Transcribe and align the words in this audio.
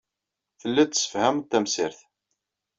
Telliḍ 0.59 0.87
tessefhameḍ-d 0.89 1.49
tamsirt. 1.51 1.99